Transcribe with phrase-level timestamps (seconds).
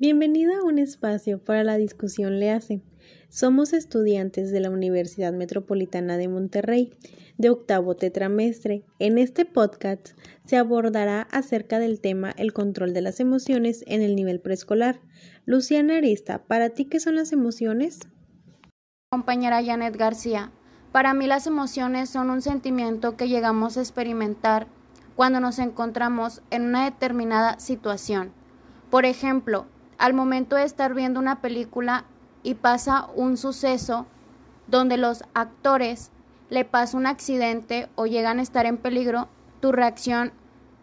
[0.00, 2.80] Bienvenida a un espacio para la discusión Le hace.
[3.28, 6.94] Somos estudiantes de la Universidad Metropolitana de Monterrey,
[7.36, 8.86] de octavo tetramestre.
[8.98, 10.16] En este podcast
[10.46, 15.02] se abordará acerca del tema el control de las emociones en el nivel preescolar.
[15.44, 18.00] Luciana Arista, ¿para ti qué son las emociones?
[19.10, 20.50] Compañera Janet García,
[20.92, 24.66] para mí las emociones son un sentimiento que llegamos a experimentar
[25.20, 28.32] cuando nos encontramos en una determinada situación.
[28.88, 29.66] Por ejemplo,
[29.98, 32.06] al momento de estar viendo una película
[32.42, 34.06] y pasa un suceso
[34.66, 36.10] donde los actores
[36.48, 39.28] le pasa un accidente o llegan a estar en peligro,
[39.60, 40.32] tu reacción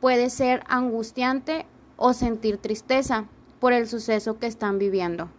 [0.02, 1.66] puede ser angustiante
[1.96, 3.26] o sentir tristeza
[3.60, 5.32] por el suceso que están viviendo.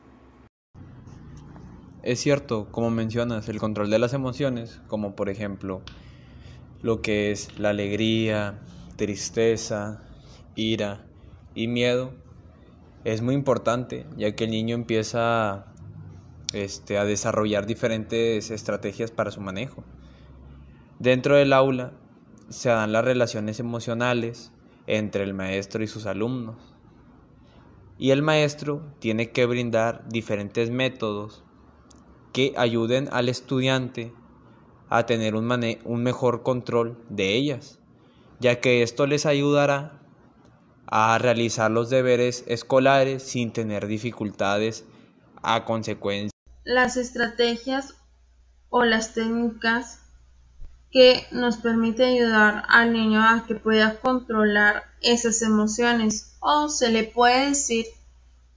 [2.02, 5.83] Es cierto, como mencionas, el control de las emociones, como por ejemplo
[6.83, 8.59] lo que es la alegría,
[8.98, 10.02] tristeza,
[10.57, 11.07] ira
[11.54, 12.13] y miedo,
[13.04, 15.73] es muy importante, ya que el niño empieza
[16.52, 19.85] este, a desarrollar diferentes estrategias para su manejo.
[20.99, 21.93] Dentro del aula
[22.49, 24.52] se dan las relaciones emocionales
[24.88, 26.57] entre el maestro y sus alumnos.
[27.99, 31.45] Y el maestro tiene que brindar diferentes métodos
[32.32, 34.13] que ayuden al estudiante
[34.88, 35.49] a tener un,
[35.85, 37.79] un mejor control de ellas,
[38.41, 40.01] ya que esto les ayudará
[40.87, 44.85] a realizar los deberes escolares sin tener dificultades
[45.43, 46.33] a consecuencia.
[46.65, 47.95] Las estrategias
[48.71, 50.01] o las técnicas
[50.91, 57.05] que nos permiten ayudar al niño a que pueda controlar esas emociones o se le
[57.05, 57.87] puede decir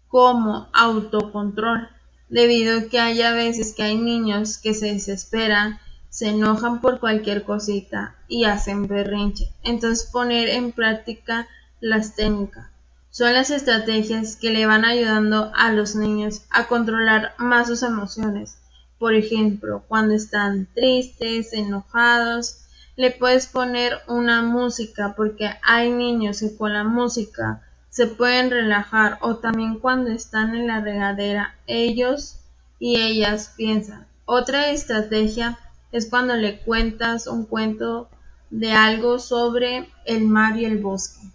[0.08, 1.90] como autocontrol
[2.30, 5.80] debido a que haya veces que hay niños que se desesperan
[6.12, 11.48] se enojan por cualquier cosita y hacen berrinche entonces poner en práctica
[11.80, 12.68] las técnicas.
[13.10, 18.58] Son las estrategias que le van ayudando a los niños a controlar más sus emociones.
[19.00, 22.66] Por ejemplo, cuando están tristes, enojados,
[22.98, 29.18] le puedes poner una música porque hay niños que con la música se pueden relajar
[29.22, 32.38] o también cuando están en la regadera ellos
[32.80, 34.08] y ellas piensan.
[34.26, 35.58] Otra estrategia
[35.92, 38.10] es cuando le cuentas un cuento
[38.50, 41.28] de algo sobre el mar y el bosque.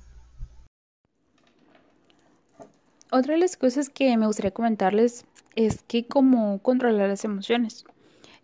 [3.11, 5.25] Otra de las cosas que me gustaría comentarles
[5.55, 7.85] es que cómo controlar las emociones.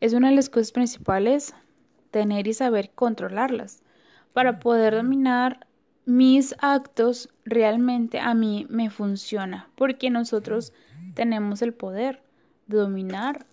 [0.01, 1.55] Es una de las cosas principales
[2.11, 3.83] tener y saber controlarlas.
[4.33, 5.67] Para poder dominar
[6.05, 10.73] mis actos, realmente a mí me funciona, porque nosotros
[11.15, 12.23] tenemos el poder
[12.67, 13.47] de dominar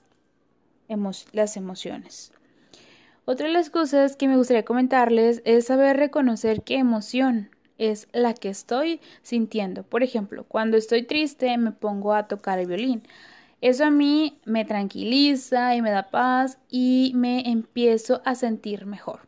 [1.34, 2.32] las emociones.
[3.32, 8.34] Otra de las cosas que me gustaría comentarles es saber reconocer qué emoción es la
[8.34, 9.84] que estoy sintiendo.
[9.84, 13.04] Por ejemplo, cuando estoy triste me pongo a tocar el violín.
[13.62, 19.20] Eso a mí me tranquiliza y me da paz y me empiezo a sentir mejor.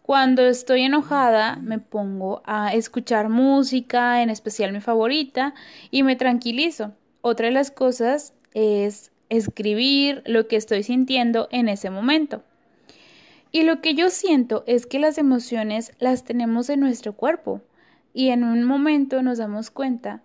[0.00, 5.52] Cuando estoy enojada me pongo a escuchar música, en especial mi favorita,
[5.90, 6.94] y me tranquilizo.
[7.20, 12.44] Otra de las cosas es escribir lo que estoy sintiendo en ese momento.
[13.52, 17.60] Y lo que yo siento es que las emociones las tenemos en nuestro cuerpo
[18.14, 20.22] y en un momento nos damos cuenta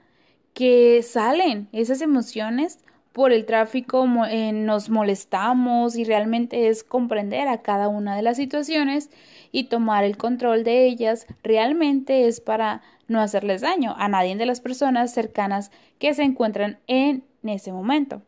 [0.53, 2.79] que salen esas emociones
[3.11, 8.37] por el tráfico, eh, nos molestamos y realmente es comprender a cada una de las
[8.37, 9.09] situaciones
[9.53, 14.45] y tomar el control de ellas realmente es para no hacerles daño a nadie de
[14.45, 18.21] las personas cercanas que se encuentran en ese momento.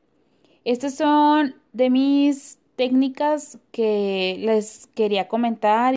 [0.63, 5.95] Estas son de mis técnicas que les quería comentar.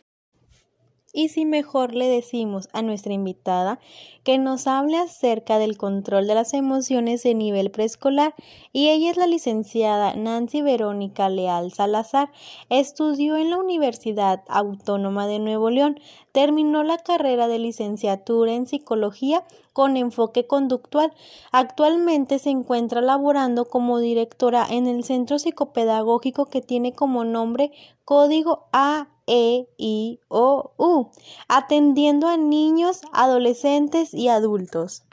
[1.13, 3.79] Y si mejor le decimos a nuestra invitada
[4.23, 8.33] que nos hable acerca del control de las emociones de nivel preescolar
[8.71, 12.31] y ella es la licenciada Nancy Verónica Leal Salazar,
[12.69, 15.99] estudió en la Universidad Autónoma de Nuevo León,
[16.31, 19.43] terminó la carrera de licenciatura en psicología
[19.73, 21.13] con enfoque conductual.
[21.51, 27.71] Actualmente se encuentra laborando como directora en el centro psicopedagógico que tiene como nombre
[28.05, 31.07] Código A e, I, O, U,
[31.47, 35.03] atendiendo a niños, adolescentes y adultos.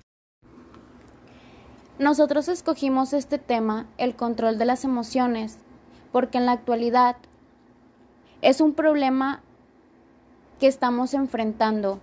[1.99, 5.59] Nosotros escogimos este tema, el control de las emociones,
[6.13, 7.17] porque en la actualidad
[8.41, 9.43] es un problema
[10.59, 12.01] que estamos enfrentando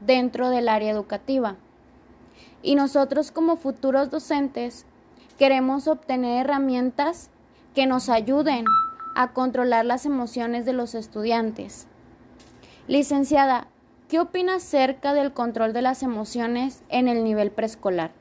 [0.00, 1.56] dentro del área educativa.
[2.62, 4.86] Y nosotros como futuros docentes
[5.38, 7.30] queremos obtener herramientas
[7.74, 8.64] que nos ayuden
[9.14, 11.86] a controlar las emociones de los estudiantes.
[12.88, 13.68] Licenciada,
[14.08, 18.12] ¿qué opinas acerca del control de las emociones en el nivel preescolar?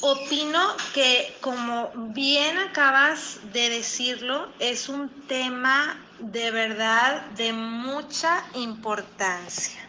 [0.00, 0.60] Opino
[0.92, 9.80] que, como bien acabas de decirlo, es un tema de verdad de mucha importancia,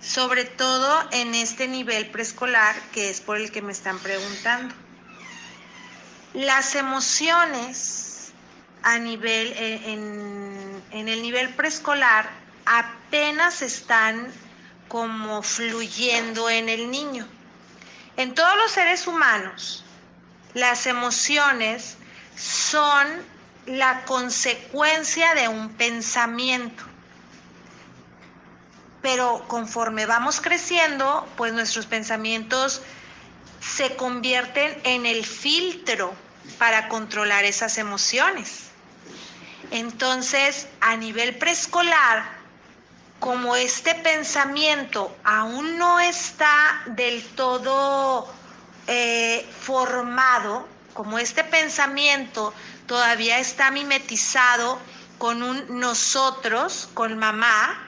[0.00, 4.74] sobre todo en este nivel preescolar que es por el que me están preguntando.
[6.34, 8.32] Las emociones
[8.82, 12.28] a nivel, eh, en, en el nivel preescolar
[12.66, 14.32] apenas están
[14.88, 17.26] como fluyendo en el niño
[18.16, 19.82] en todos los seres humanos,
[20.54, 21.96] las emociones
[22.36, 23.08] son
[23.66, 26.84] la consecuencia de un pensamiento.
[29.02, 32.82] Pero conforme vamos creciendo, pues nuestros pensamientos
[33.60, 36.14] se convierten en el filtro
[36.58, 38.64] para controlar esas emociones.
[39.70, 42.24] Entonces, a nivel preescolar,
[43.18, 48.28] como este pensamiento aún no está del todo
[48.86, 52.52] eh, formado, como este pensamiento
[52.86, 54.78] todavía está mimetizado
[55.18, 57.80] con un nosotros, con mamá,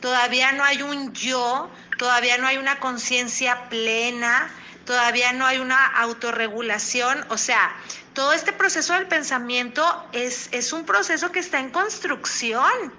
[0.00, 4.50] todavía no hay un yo, todavía no hay una conciencia plena,
[4.84, 7.74] todavía no hay una autorregulación, o sea,
[8.14, 12.92] todo este proceso del pensamiento es, es un proceso que está en construcción.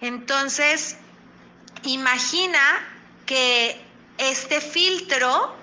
[0.00, 0.96] Entonces,
[1.82, 2.60] imagina
[3.26, 3.80] que
[4.18, 5.54] este filtro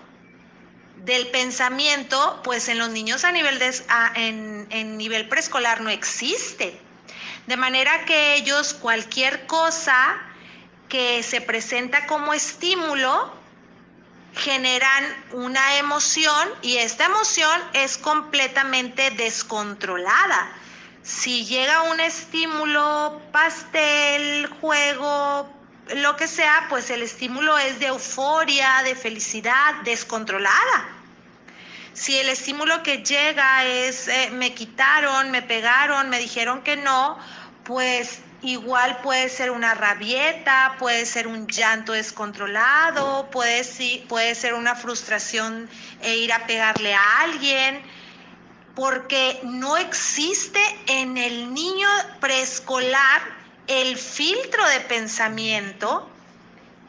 [1.06, 3.74] del pensamiento, pues en los niños a nivel, de,
[4.16, 6.80] en, en nivel preescolar no existe.
[7.48, 10.20] De manera que ellos cualquier cosa
[10.90, 13.34] que se presenta como estímulo,
[14.36, 20.52] generan una emoción y esta emoción es completamente descontrolada.
[21.04, 25.50] Si llega un estímulo, pastel, juego,
[25.96, 30.90] lo que sea, pues el estímulo es de euforia, de felicidad, descontrolada.
[31.94, 37.18] Si el estímulo que llega es eh, me quitaron, me pegaron, me dijeron que no,
[37.64, 43.64] pues igual puede ser una rabieta, puede ser un llanto descontrolado, puede,
[44.08, 45.70] puede ser una frustración
[46.02, 47.82] e ir a pegarle a alguien
[48.76, 51.88] porque no existe en el niño
[52.22, 53.41] preescolar
[53.72, 56.10] el filtro de pensamiento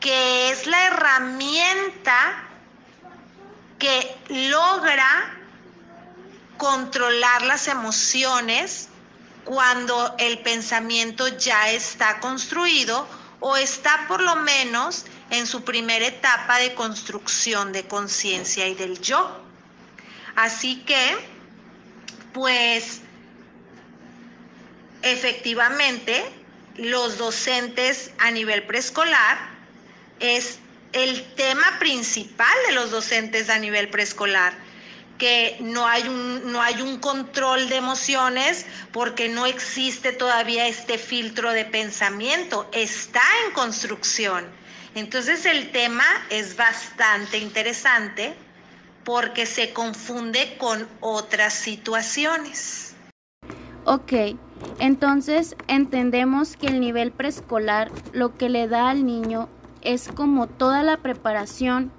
[0.01, 2.43] que es la herramienta
[3.79, 5.39] que logra
[6.57, 8.89] controlar las emociones
[9.45, 13.07] cuando el pensamiento ya está construido
[13.39, 19.01] o está por lo menos en su primera etapa de construcción de conciencia y del
[19.01, 19.41] yo.
[20.35, 21.17] Así que
[22.33, 23.03] pues
[25.03, 26.42] efectivamente
[26.77, 29.39] los docentes a nivel preescolar
[30.21, 30.59] es
[30.93, 34.55] el tema principal de los docentes a nivel preescolar
[35.23, 40.99] que no hay un no hay un control de emociones porque no existe todavía este
[40.99, 44.45] filtro de pensamiento, está en construcción.
[44.97, 48.35] Entonces el tema es bastante interesante
[49.05, 52.92] porque se confunde con otras situaciones.
[53.85, 54.13] Ok,
[54.79, 59.49] entonces entendemos que el nivel preescolar lo que le da al niño
[59.81, 61.91] es como toda la preparación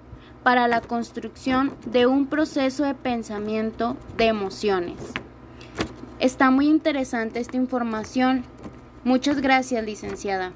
[0.44, 4.96] para la construcción de un proceso de pensamiento de emociones.
[6.20, 8.46] Está muy interesante esta información.
[9.04, 10.54] Muchas gracias, licenciada.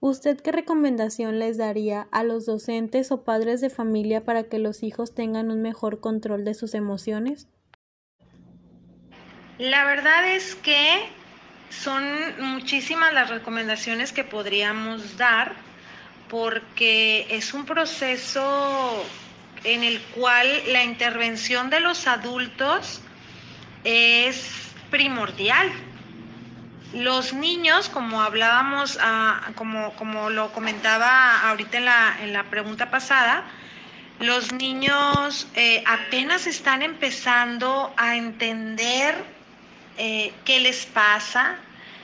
[0.00, 4.82] ¿Usted qué recomendación les daría a los docentes o padres de familia para que los
[4.82, 7.48] hijos tengan un mejor control de sus emociones?
[9.58, 11.08] La verdad es que
[11.70, 12.04] son
[12.40, 15.52] muchísimas las recomendaciones que podríamos dar
[16.28, 19.04] porque es un proceso
[19.62, 23.00] en el cual la intervención de los adultos
[23.84, 25.70] es primordial.
[26.92, 32.90] Los niños, como hablábamos, ah, como, como, lo comentaba ahorita en la, en la pregunta
[32.90, 33.44] pasada,
[34.18, 39.33] los niños eh, apenas están empezando a entender
[39.98, 41.56] eh, qué les pasa,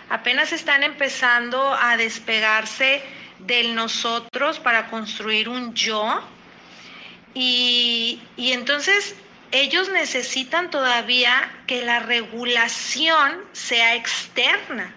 [0.08, 3.02] apenas están empezando a despegarse
[3.38, 6.22] del nosotros para construir un yo.
[7.34, 9.14] Y, y entonces
[9.52, 14.94] ellos necesitan todavía que la regulación sea externa.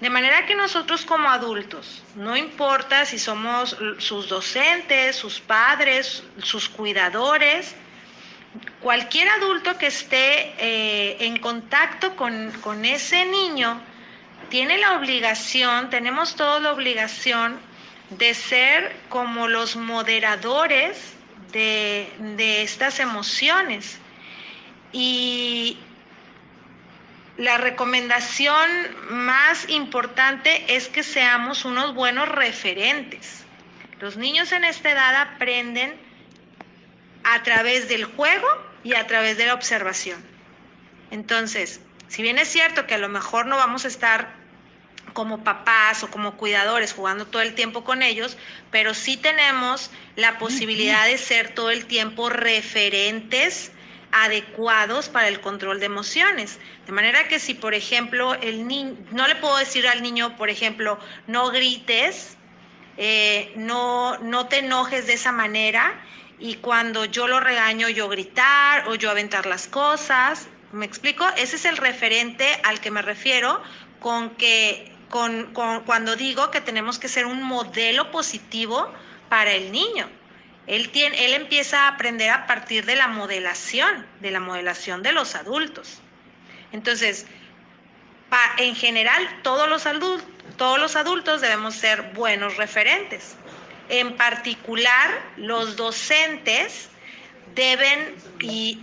[0.00, 6.70] De manera que nosotros como adultos, no importa si somos sus docentes, sus padres, sus
[6.70, 7.74] cuidadores,
[8.80, 13.80] cualquier adulto que esté eh, en contacto con, con ese niño
[14.48, 17.60] tiene la obligación, tenemos toda la obligación
[18.10, 21.14] de ser como los moderadores
[21.52, 23.98] de, de estas emociones.
[24.92, 25.78] Y
[27.36, 28.68] la recomendación
[29.10, 33.44] más importante es que seamos unos buenos referentes.
[34.00, 35.94] Los niños en esta edad aprenden
[37.22, 40.22] a través del juego y a través de la observación.
[41.10, 44.40] Entonces, si bien es cierto que a lo mejor no vamos a estar
[45.12, 48.36] como papás o como cuidadores jugando todo el tiempo con ellos,
[48.70, 53.72] pero sí tenemos la posibilidad de ser todo el tiempo referentes
[54.12, 56.58] adecuados para el control de emociones.
[56.86, 60.50] De manera que si, por ejemplo, el niño, no le puedo decir al niño, por
[60.50, 62.36] ejemplo, no grites,
[62.96, 66.00] eh, no, no te enojes de esa manera,
[66.40, 70.48] y cuando yo lo regaño, yo gritar o yo aventar las cosas.
[70.72, 71.26] ¿Me explico?
[71.36, 73.62] Ese es el referente al que me refiero
[74.00, 75.52] con que con,
[75.84, 78.90] cuando digo que tenemos que ser un modelo positivo
[79.28, 80.08] para el niño.
[80.66, 85.12] Él, tiene, él empieza a aprender a partir de la modelación, de la modelación de
[85.12, 85.98] los adultos.
[86.72, 87.26] Entonces,
[88.58, 90.24] en general, todos los, adultos,
[90.56, 93.34] todos los adultos debemos ser buenos referentes.
[93.90, 96.88] En particular, los docentes
[97.54, 98.14] deben,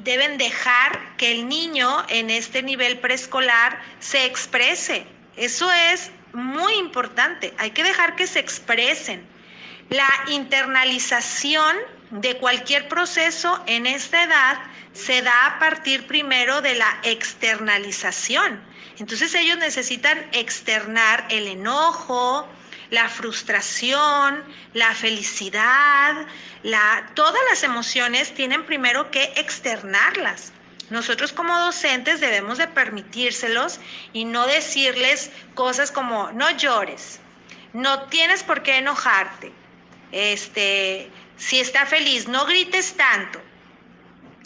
[0.03, 5.05] deben dejar que el niño en este nivel preescolar se exprese.
[5.35, 7.53] Eso es muy importante.
[7.57, 9.25] Hay que dejar que se expresen
[9.89, 11.75] la internalización
[12.11, 14.57] de cualquier proceso en esta edad
[14.93, 18.61] se da a partir primero de la externalización.
[18.99, 22.47] Entonces ellos necesitan externar el enojo,
[22.89, 26.25] la frustración, la felicidad,
[26.63, 30.53] la, todas las emociones tienen primero que externarlas.
[30.89, 33.79] Nosotros como docentes debemos de permitírselos
[34.13, 37.19] y no decirles cosas como no llores,
[37.73, 39.51] no tienes por qué enojarte,
[40.13, 43.41] este, si está feliz, no grites tanto.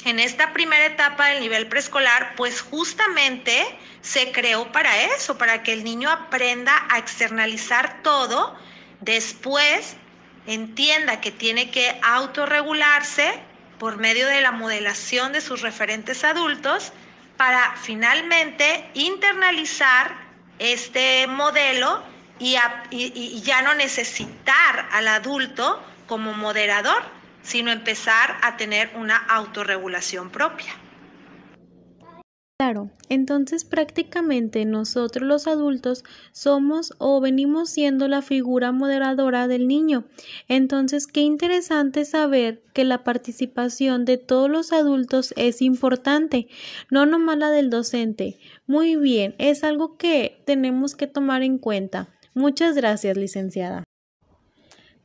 [0.04, 3.66] En esta primera etapa del nivel preescolar, pues justamente
[4.02, 8.58] se creó para eso, para que el niño aprenda a externalizar todo,
[9.02, 9.96] después
[10.48, 13.40] entienda que tiene que autorregularse
[13.78, 16.94] por medio de la modelación de sus referentes adultos
[17.38, 20.16] para finalmente internalizar
[20.58, 22.04] este modelo
[22.40, 22.56] y,
[23.44, 27.04] ya no necesitar al adulto como moderador,
[27.42, 30.74] sino empezar a tener una autorregulación propia.
[32.62, 40.06] Claro, entonces prácticamente nosotros los adultos somos o venimos siendo la figura moderadora del niño.
[40.48, 46.50] Entonces, qué interesante saber que la participación de todos los adultos es importante,
[46.92, 48.38] no nomás la del docente.
[48.68, 52.10] Muy bien, es algo que tenemos que tomar en cuenta.
[52.36, 53.84] Muchas gracias, licenciada.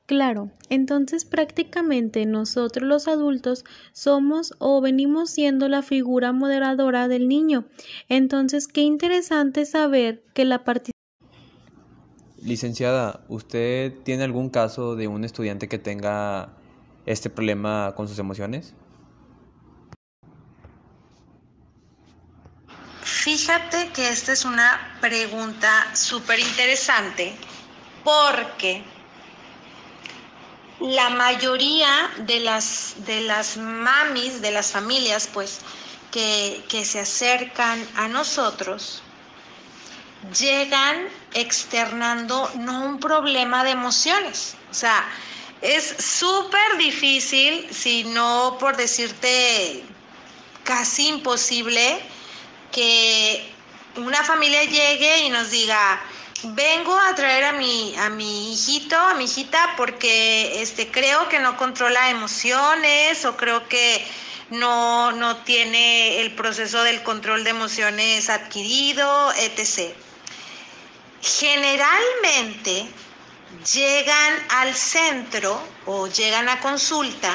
[0.06, 7.66] Claro, entonces prácticamente nosotros los adultos somos o venimos siendo la figura moderadora del niño.
[8.08, 10.96] Entonces, qué interesante saber que la participación
[12.46, 16.50] Licenciada, ¿usted tiene algún caso de un estudiante que tenga
[17.04, 18.74] este problema con sus emociones?
[23.02, 27.34] Fíjate que esta es una pregunta súper interesante
[28.04, 28.84] porque
[30.80, 35.60] la mayoría de las, de las mamis, de las familias, pues,
[36.10, 39.02] que, que se acercan a nosotros,
[40.38, 44.56] llegan externando no un problema de emociones.
[44.70, 45.04] O sea,
[45.62, 49.84] es súper difícil, si no por decirte
[50.64, 52.00] casi imposible,
[52.72, 53.52] que
[53.96, 56.00] una familia llegue y nos diga,
[56.42, 61.38] vengo a traer a mi, a mi hijito, a mi hijita, porque este, creo que
[61.38, 64.06] no controla emociones o creo que
[64.50, 69.94] no, no tiene el proceso del control de emociones adquirido, etc.
[71.22, 72.86] Generalmente
[73.72, 77.32] llegan al centro o llegan a consulta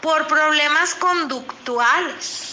[0.00, 2.52] por problemas conductuales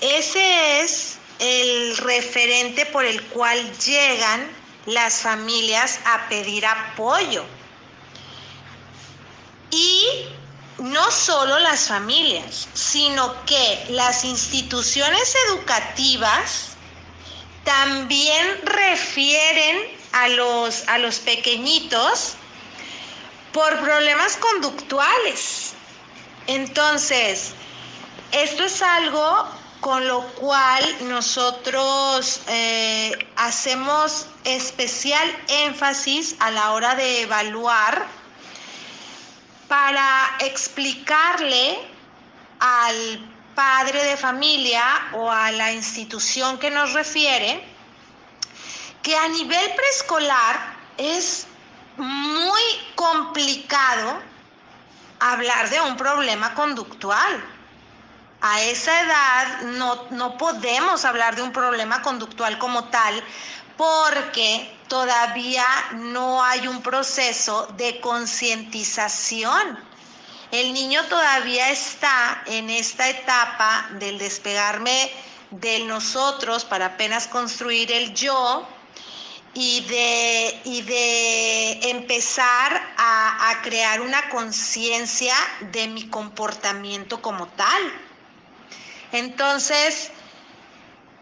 [0.00, 4.48] ese es el referente por el cual llegan
[4.86, 7.44] las familias a pedir apoyo.
[9.70, 10.26] Y
[10.78, 16.68] no solo las familias, sino que las instituciones educativas
[17.64, 22.34] también refieren a los, a los pequeñitos
[23.52, 25.72] por problemas conductuales.
[26.46, 27.54] Entonces,
[28.32, 29.48] Esto es algo
[29.86, 38.04] con lo cual nosotros eh, hacemos especial énfasis a la hora de evaluar
[39.68, 41.78] para explicarle
[42.58, 47.62] al padre de familia o a la institución que nos refiere
[49.04, 51.46] que a nivel preescolar es
[51.96, 52.62] muy
[52.96, 54.18] complicado
[55.20, 57.55] hablar de un problema conductual.
[58.48, 63.20] A esa edad no, no podemos hablar de un problema conductual como tal
[63.76, 69.76] porque todavía no hay un proceso de concientización.
[70.52, 75.10] El niño todavía está en esta etapa del despegarme
[75.50, 78.64] del nosotros para apenas construir el yo
[79.54, 85.34] y de, y de empezar a, a crear una conciencia
[85.72, 88.05] de mi comportamiento como tal.
[89.12, 90.10] Entonces,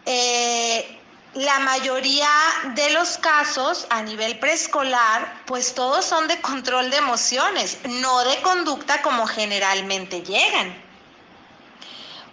[0.05, 0.99] eh,
[1.35, 2.29] la mayoría
[2.75, 8.41] de los casos a nivel preescolar, pues todos son de control de emociones, no de
[8.41, 10.81] conducta como generalmente llegan.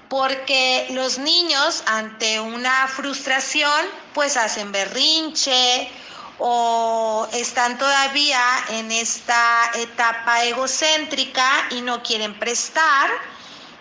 [0.09, 5.91] Porque los niños ante una frustración, pues hacen berrinche
[6.39, 13.11] o están todavía en esta etapa egocéntrica y no quieren prestar,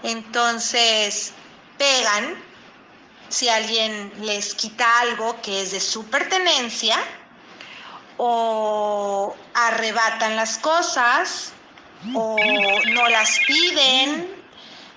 [0.03, 1.33] entonces
[1.81, 2.35] pegan
[3.29, 6.97] si alguien les quita algo que es de su pertenencia
[8.17, 11.53] o arrebatan las cosas
[12.13, 12.37] o
[12.93, 14.29] no las piden,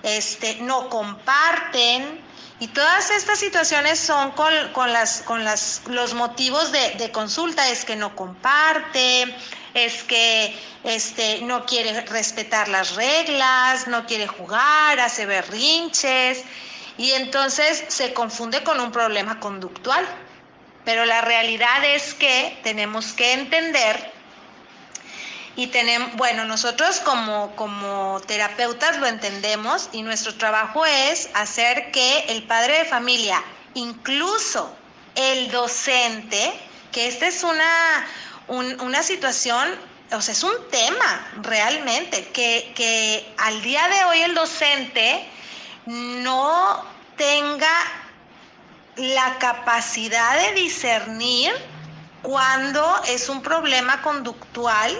[0.03, 2.23] este, no comparten.
[2.59, 7.83] Y todas estas situaciones son con, las, con las, los motivos de, de, consulta, es
[7.83, 9.35] que no comparte,
[9.73, 16.43] es que este, no quiere respetar las reglas, no quiere jugar, hace berrinches
[16.97, 20.05] y entonces se confunde con un problema conductual.
[20.83, 24.13] Pero la realidad es que tenemos que entender
[25.55, 32.25] y tenemos, bueno, nosotros como, como terapeutas lo entendemos y nuestro trabajo es hacer que
[32.27, 33.41] el padre de familia,
[33.73, 34.75] incluso
[35.15, 36.53] el docente,
[36.91, 38.05] que esta es una,
[38.47, 39.73] una situación,
[40.11, 45.25] o sea, es un tema realmente, que, que al día de hoy el docente
[45.85, 46.83] no
[47.17, 47.71] tenga
[48.95, 51.51] la capacidad de discernir
[52.21, 54.91] cuando es un problema conductual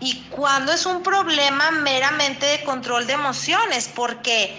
[0.00, 4.58] y cuando es un problema meramente de control de emociones, porque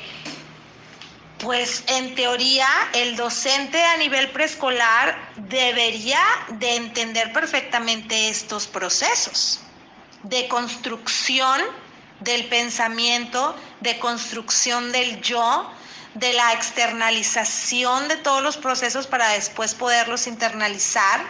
[1.39, 9.59] pues en teoría el docente a nivel preescolar debería de entender perfectamente estos procesos
[10.23, 11.61] de construcción
[12.19, 15.69] del pensamiento, de construcción del yo,
[16.15, 21.21] de la externalización de todos los procesos para después poderlos internalizar.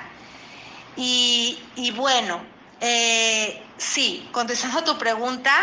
[0.95, 1.59] Y,
[1.95, 2.41] bueno,
[2.81, 5.53] eh, sí, contestando a tu pregunta,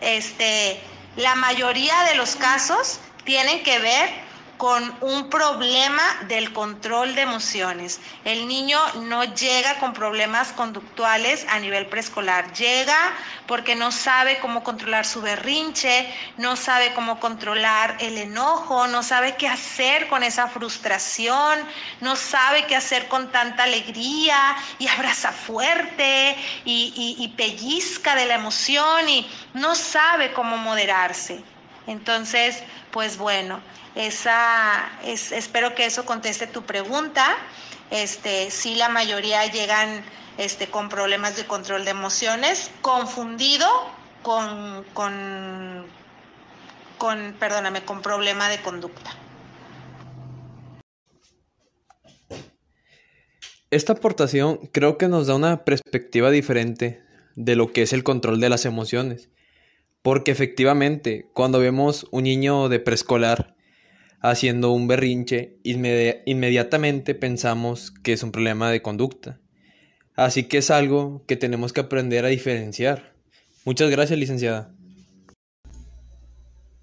[0.00, 0.80] este,
[1.16, 4.27] la mayoría de los casos tienen que ver
[4.58, 8.00] con un problema del control de emociones.
[8.24, 12.98] El niño no llega con problemas conductuales a nivel preescolar, llega
[13.46, 19.36] porque no sabe cómo controlar su berrinche, no sabe cómo controlar el enojo, no sabe
[19.36, 21.58] qué hacer con esa frustración,
[22.00, 29.08] no sabe qué hacer con tanta alegría y abraza fuerte y, pellizca de la emoción
[29.08, 31.42] y no sabe cómo moderarse.
[31.88, 33.60] Entonces, pues bueno,
[33.94, 37.36] esa, es, espero que eso conteste tu pregunta.
[37.90, 40.02] Este, sí, la mayoría llegan
[40.36, 43.66] este, con problemas de control de emociones, confundido
[44.22, 45.86] con, con,
[46.98, 49.10] con, perdóname, con problema de conducta.
[53.70, 57.02] Esta aportación creo que nos da una perspectiva diferente
[57.34, 59.30] de lo que es el control de las emociones,
[60.02, 63.56] porque efectivamente cuando vemos un niño de preescolar
[64.20, 69.40] haciendo un berrinche, inmediatamente pensamos que es un problema de conducta.
[70.16, 73.14] Así que es algo que tenemos que aprender a diferenciar.
[73.64, 74.74] Muchas gracias, licenciada.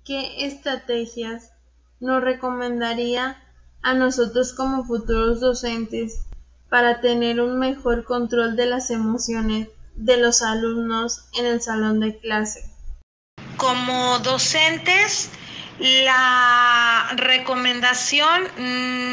[0.05, 1.51] ¿Qué estrategias
[1.99, 3.37] nos recomendaría
[3.81, 6.25] a nosotros como futuros docentes
[6.69, 12.17] para tener un mejor control de las emociones de los alumnos en el salón de
[12.19, 12.74] clase?
[13.57, 15.29] Como docentes,
[15.79, 18.49] la recomendación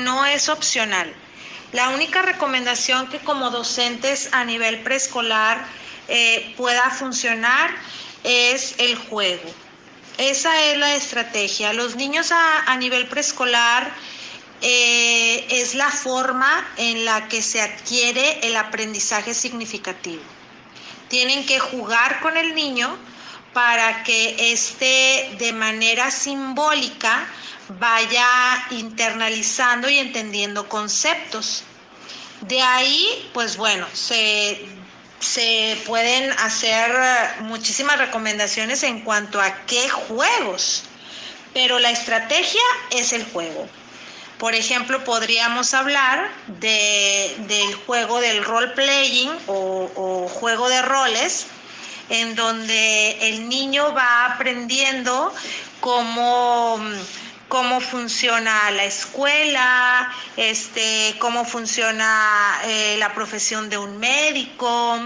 [0.05, 1.13] no es opcional.
[1.73, 5.65] La única recomendación que como docentes a nivel preescolar
[6.09, 7.71] eh, pueda funcionar
[8.25, 9.51] es el juego.
[10.19, 11.73] Esa es la estrategia.
[11.73, 13.91] Los niños a, nivel preescolar
[14.61, 20.23] eh, es la forma en la que se adquiere el aprendizaje significativo.
[21.09, 22.99] Tienen que jugar con el niño
[23.53, 27.27] para que esté de manera simbólica
[27.79, 28.27] vaya
[28.71, 31.65] internalizando y entendiendo conceptos.
[32.43, 34.67] De ahí, pues bueno, se,
[35.21, 36.91] se pueden hacer
[37.41, 40.85] muchísimas recomendaciones en cuanto a qué juegos,
[41.55, 43.69] pero la estrategia es el juego.
[44.39, 51.47] Por ejemplo, podríamos hablar de, del juego del role playing o juego de roles,
[52.13, 55.33] en donde el niño va aprendiendo
[55.81, 56.79] cómo
[57.53, 64.99] cómo funciona la escuela, este, cómo funciona eh, la profesión de un médico,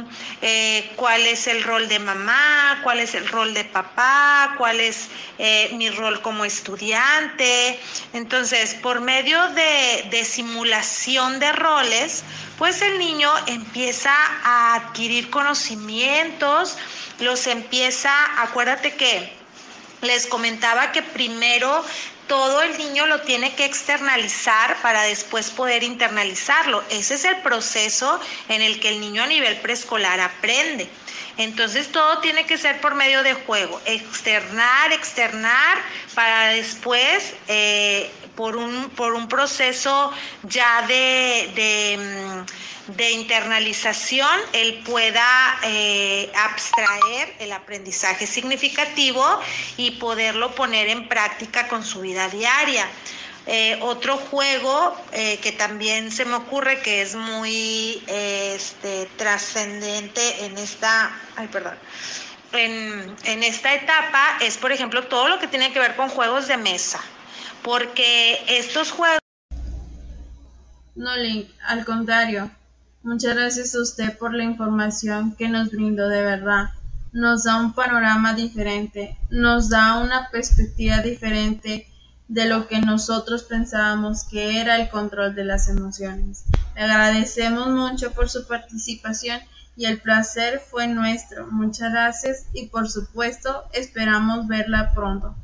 [0.42, 5.08] eh, cuál es el rol de mamá, cuál es el rol de papá, cuál es
[5.38, 7.80] eh, mi rol como estudiante.
[8.12, 12.22] Entonces, por medio de, de simulación de roles,
[12.58, 16.78] pues el niño empieza a adquirir conocimientos,
[17.18, 19.34] los empieza, acuérdate que
[20.02, 21.84] les comentaba que primero
[22.26, 26.82] todo el niño lo tiene que externalizar para después poder internalizarlo.
[26.90, 30.88] Ese es el proceso en el que el niño a nivel preescolar aprende.
[31.38, 35.78] Entonces todo tiene que ser por medio de juego, externar, externar,
[36.14, 40.12] para después, eh, por, un, por un proceso
[40.44, 42.44] ya de,
[42.88, 45.26] mm, internalización, él pueda
[45.64, 49.24] eh, abstraer el aprendizaje significativo
[49.76, 52.86] y poderlo poner en práctica con su vida diaria.
[53.48, 60.58] Eh, otro juego eh, que también se me ocurre que es muy este, trascendente en
[60.58, 61.78] esta, ay, perdón,
[62.52, 66.48] en, en esta etapa es, por ejemplo, todo lo que tiene que ver con juegos
[66.48, 67.00] de mesa,
[67.62, 69.20] porque estos juegos...
[70.96, 72.50] No, Link, al contrario.
[73.06, 76.70] Muchas gracias a usted por la información que nos brindó de verdad.
[77.12, 81.86] Nos da un panorama diferente, nos da una perspectiva diferente
[82.26, 86.46] de lo que nosotros pensábamos que era el control de las emociones.
[86.74, 89.38] Le agradecemos mucho por su participación
[89.76, 91.46] y el placer fue nuestro.
[91.46, 95.36] Muchas gracias y por supuesto esperamos verla pronto.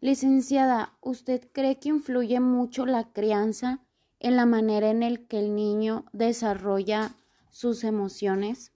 [0.00, 3.85] Licenciada, ¿usted cree que influye mucho la crianza
[4.20, 7.14] en la manera en la que el niño desarrolla
[7.50, 8.72] sus emociones?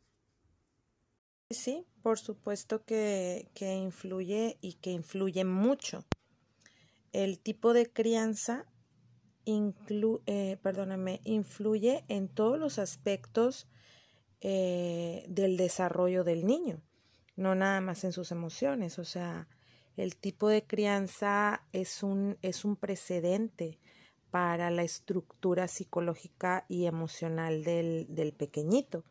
[1.50, 6.04] Sí, por supuesto que, que influye y que influye mucho
[7.12, 8.66] el tipo de crianza
[10.26, 13.66] eh, perdóname, influye en todos los aspectos
[14.40, 16.80] eh, del desarrollo del niño,
[17.36, 18.98] no nada más en sus emociones.
[18.98, 19.48] O sea,
[19.96, 23.80] el tipo de crianza es un, es un precedente
[24.30, 29.04] para la estructura psicológica y emocional del, del pequeñito.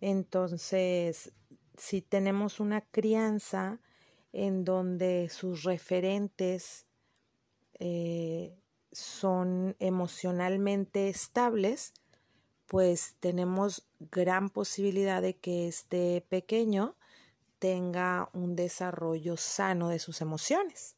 [0.00, 1.32] Entonces,
[1.76, 3.80] si tenemos una crianza
[4.32, 6.86] en donde sus referentes
[7.78, 8.54] eh,
[8.92, 11.92] son emocionalmente estables,
[12.66, 16.96] pues tenemos gran posibilidad de que este pequeño
[17.58, 20.95] tenga un desarrollo sano de sus emociones.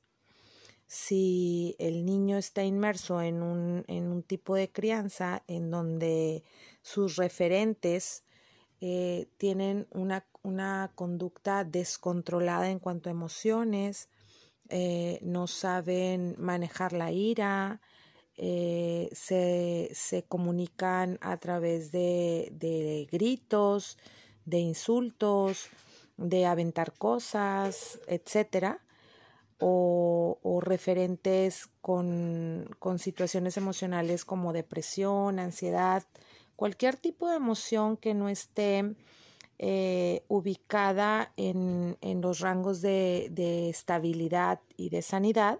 [0.88, 6.42] Si el niño está inmerso en un, en un tipo de crianza en donde
[6.82, 8.24] sus referentes
[8.80, 14.08] eh, tienen una, una conducta descontrolada en cuanto a emociones,
[14.70, 17.80] eh, no saben manejar la ira,
[18.36, 23.98] eh, se, comunican a través de, gritos,
[24.44, 25.68] de insultos,
[26.16, 28.80] de aventar cosas, etcétera,
[29.58, 36.04] o, referentes con, con situaciones emocionales como depresión, ansiedad,
[36.56, 38.96] cualquier tipo de emoción que no esté
[39.60, 45.58] eh, ubicada en, los rangos de, estabilidad y de sanidad,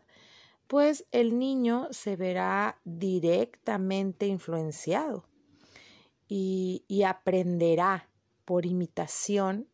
[0.68, 5.24] pues el niño se verá directamente influenciado
[6.28, 8.08] y, aprenderá
[8.44, 9.66] por imitación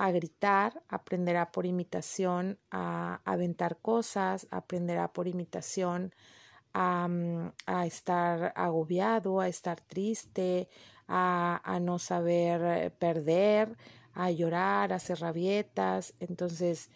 [0.00, 6.14] a gritar, aprenderá por imitación a, aventar cosas, aprenderá por imitación
[6.72, 10.70] a, mm, a, estar agobiado, a estar triste,
[11.06, 13.76] a, no saber perder,
[14.14, 16.14] a llorar, a hacer rabietas.
[16.18, 16.88] Entonces,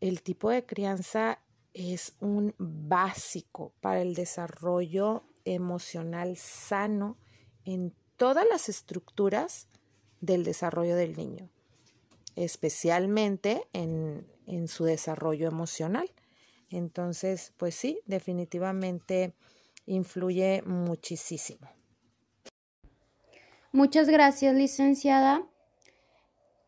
[0.00, 1.40] el tipo de crianza
[1.74, 7.16] es un básico para el desarrollo emocional sano
[7.64, 9.66] en todas las estructuras
[10.20, 11.48] del desarrollo del niño,
[12.44, 16.10] especialmente en, en su desarrollo emocional.
[16.70, 19.34] Entonces, pues sí, definitivamente
[19.86, 21.68] influye muchísimo.
[23.72, 25.42] Muchas gracias, licenciada.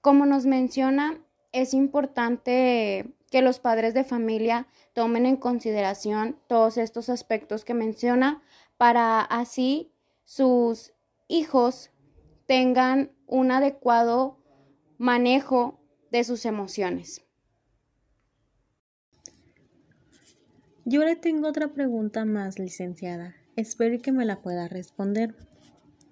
[0.01, 7.09] Como nos menciona, es importante que los padres de familia tomen en consideración todos estos
[7.09, 8.43] aspectos que menciona
[8.77, 9.93] para así
[10.25, 10.93] sus
[11.29, 11.91] hijos
[12.47, 14.40] tengan un adecuado
[15.01, 15.81] manejo
[16.13, 17.25] de sus emociones.
[20.85, 23.35] Yo le tengo otra pregunta más, licenciada.
[23.57, 25.35] Espero que me la pueda responder.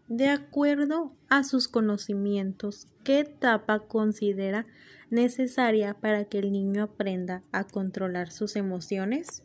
[0.07, 4.65] De acuerdo a sus conocimientos, ¿qué etapa considera
[5.11, 9.43] necesaria para que el niño aprenda a controlar sus emociones?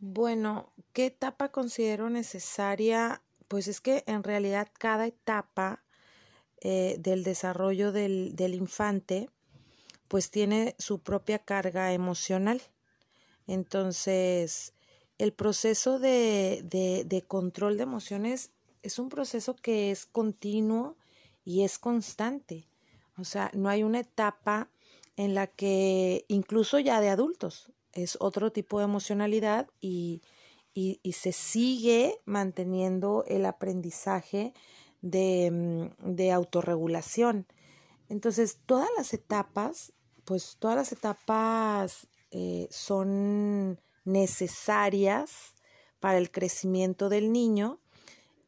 [0.00, 3.20] Bueno, ¿qué etapa considero necesaria?
[3.46, 5.84] Pues es que en realidad cada etapa
[6.64, 9.28] eh, del desarrollo del, del infante
[10.06, 12.62] pues tiene su propia carga emocional.
[13.48, 14.72] Entonces,
[15.18, 20.96] el proceso de, de, de, control de emociones es un proceso que es continuo
[21.44, 22.68] y es constante.
[23.16, 24.70] O sea, no hay una etapa
[25.16, 30.22] en la que, incluso ya de adultos, es otro tipo de emocionalidad y,
[30.74, 34.52] y, y se sigue manteniendo el aprendizaje
[35.02, 37.46] de, mm, de, autorregulación.
[38.08, 39.92] Entonces, todas las etapas,
[40.24, 45.54] pues todas las etapas eh, son necesarias
[46.00, 47.80] para el crecimiento del niño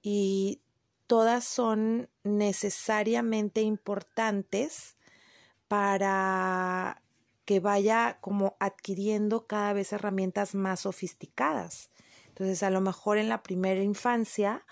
[0.02, 0.60] y
[1.06, 4.96] todas son necesariamente importantes
[5.68, 7.02] para
[7.44, 11.90] que vaya como adquiriendo cada vez herramientas más sofisticadas.
[12.28, 14.64] Entonces, a lo mejor en la primera infancia,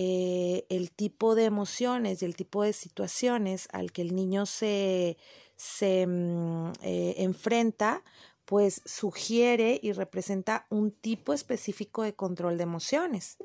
[0.00, 5.16] eh, el tipo de emociones y el tipo de situaciones al que el niño se,
[5.56, 8.04] se mm, eh, enfrenta,
[8.44, 13.38] pues sugiere y representa un tipo específico de control de emociones,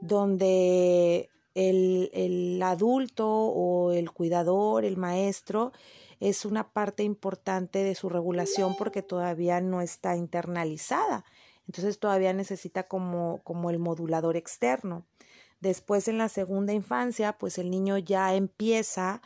[0.00, 5.70] donde el, el adulto o el cuidador, el maestro,
[6.18, 11.24] es una parte importante de su regulación porque todavía no está internalizada.
[11.68, 15.06] Entonces todavía necesita como, como el modulador externo.
[15.64, 19.22] Después en la segunda infancia, pues el niño ya empieza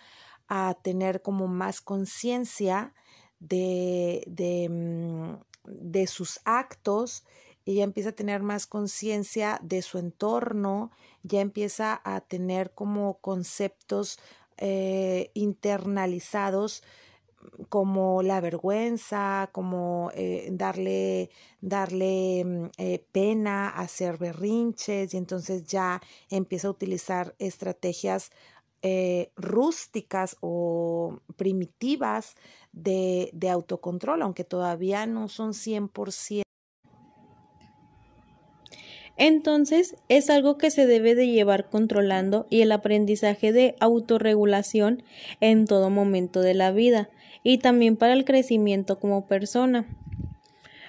[0.47, 2.95] a tener como más conciencia
[3.41, 7.25] de, de, mm, de sus actos
[7.69, 10.91] ella empieza a tener más conciencia de su entorno,
[11.23, 14.19] ya empieza a tener como conceptos
[14.57, 16.83] eh, internalizados
[17.69, 26.01] como la vergüenza, como eh, darle, darle mm, eh, pena, hacer berrinches, y entonces ya
[26.31, 28.31] empieza a utilizar estrategias
[28.83, 32.37] eh, rústicas o primitivas
[32.73, 36.43] de, de autocontrol, aunque todavía no son 100%
[39.19, 45.03] entonces es algo que se debe de llevar controlando y el aprendizaje de autorregulación
[45.41, 47.11] en todo momento de la vida
[47.43, 49.87] y también para el crecimiento como persona.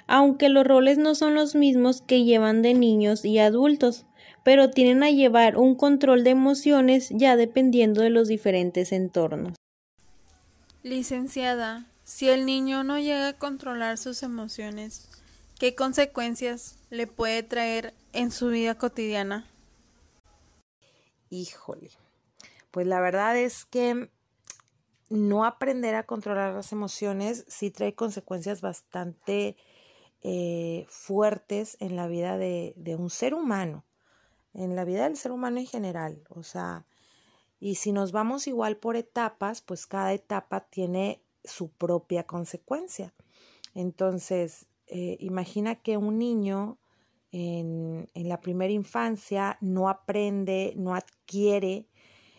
[0.06, 4.06] Aunque los roles no son los mismos que llevan de niños y adultos,
[4.44, 9.56] pero tienen a llevar un control de emociones ya dependiendo de los diferentes entornos.
[10.84, 15.10] Licenciada, si el niño no llega a controlar sus emociones,
[15.60, 19.50] ¿qué consecuencias le puede traer en su vida cotidiana?
[21.30, 21.92] Híjole,
[22.72, 24.10] pues la verdad es que
[25.10, 29.58] no aprender a controlar las emociones sí trae consecuencias bastante
[30.22, 33.86] eh, fuertes en la vida de, de, un ser humano,
[34.54, 36.24] en la vida del ser humano en general.
[36.30, 36.86] O sea,
[37.60, 43.14] y si nos vamos igual por etapas, pues cada etapa tiene su propia consecuencia.
[43.76, 46.79] Entonces, eh, imagina que un niño
[47.32, 51.88] en, la primera infancia no aprende, no adquiere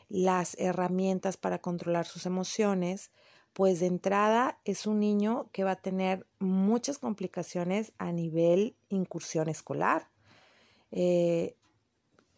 [0.08, 3.10] las herramientas para controlar sus emociones,
[3.52, 9.48] pues de entrada es un niño que va a tener muchas complicaciones a nivel incursión
[9.48, 10.08] escolar.
[10.90, 11.56] Eh,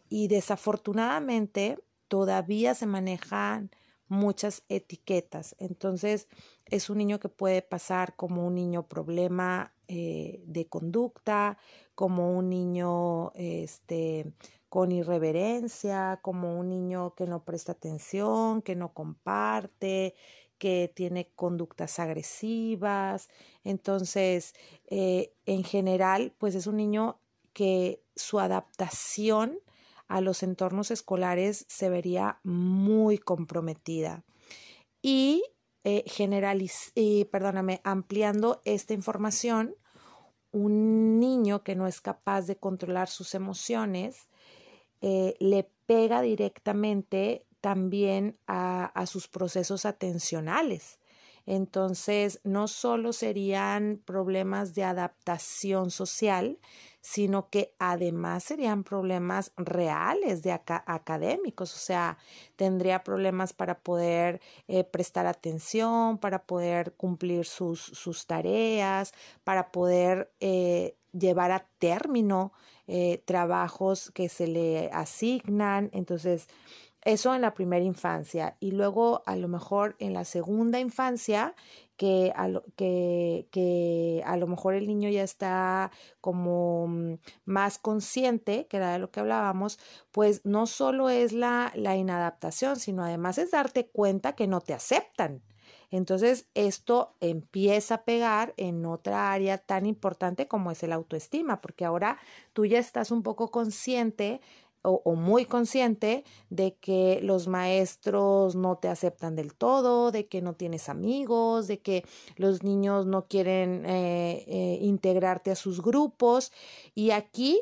[0.09, 3.71] y desafortunadamente todavía se manejan
[4.09, 5.57] muchas etiquetas.
[5.59, 6.29] Entonces
[6.67, 11.59] es un niño que puede pasar como un niño problema eh, de conducta,
[11.95, 14.33] como un niño este,
[14.71, 20.15] con irreverencia, como un niño que no presta atención, que no comparte,
[20.57, 23.29] que tiene conductas agresivas.
[23.65, 24.55] Entonces,
[24.87, 27.21] eh, en general, pues es un niño
[27.53, 29.59] que su adaptación
[30.09, 34.25] a los entornos escolares se vería muy comprometida.
[35.03, 35.43] Y
[35.85, 36.05] eh,
[36.95, 39.75] y, perdóname, ampliando esta información,
[40.53, 44.29] un niño que no es capaz de controlar sus emociones
[45.01, 50.99] eh, le pega directamente también a, sus procesos atencionales.
[51.47, 56.59] Entonces, no solo serían problemas de adaptación social,
[57.01, 62.17] sino que además serían problemas reales de académicos, o sea,
[62.55, 70.33] tendría problemas para poder eh, prestar atención, para poder cumplir sus, sus tareas, para poder
[70.39, 72.53] eh, llevar a término
[72.87, 75.91] eh, trabajos que se le asignan.
[75.93, 76.49] Entonces,
[77.05, 81.55] eso en la primera infancia y luego a lo mejor en la segunda infancia
[81.97, 88.67] que a lo, que, a lo mejor el niño ya está como mm, más consciente,
[88.67, 89.79] que era de lo que hablábamos,
[90.11, 94.75] pues no solo es la, la inadaptación, sino además es darte cuenta que no te
[94.75, 95.43] aceptan.
[95.93, 101.85] Entonces, esto empieza a pegar en otra área tan importante como es el autoestima, porque
[101.85, 102.19] ahora
[102.55, 104.41] tú ya estás un poco consciente
[104.83, 110.55] o, muy consciente de que los maestros no te aceptan del todo, de que no
[110.55, 112.05] tienes amigos, de que
[112.37, 116.53] los niños no quieren eh, eh, integrarte a sus grupos.
[116.95, 117.61] Y aquí,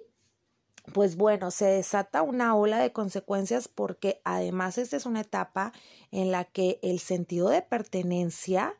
[0.94, 5.72] pues bueno, se desata una ola de consecuencias porque además esta es una etapa
[6.10, 8.74] en la que el sentido de pertenencia